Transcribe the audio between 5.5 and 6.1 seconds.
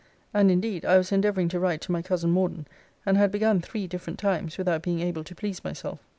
myself.